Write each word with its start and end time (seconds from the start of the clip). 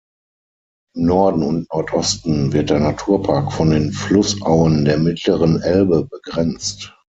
Im 0.95 1.05
Norden 1.05 1.43
und 1.43 1.67
Nordosten 1.71 2.53
wird 2.53 2.71
der 2.71 2.79
Naturpark 2.79 3.53
von 3.53 3.69
den 3.69 3.91
Flussauen 3.93 4.83
der 4.83 4.97
mittleren 4.97 5.61
Elbe 5.61 6.05
begrenzt. 6.09 6.97